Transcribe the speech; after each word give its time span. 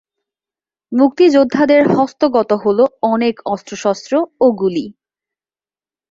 মুক্তিযোদ্ধাদের 0.91 1.81
হস্তগত 1.95 2.49
হলো 2.63 2.83
অনেক 3.03 3.35
অস্ত্রশস্ত্র 3.45 4.13
ও 4.39 4.45
গুলি। 4.51 4.85